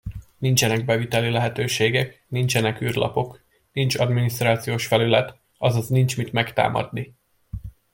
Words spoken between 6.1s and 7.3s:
mit megtámadni.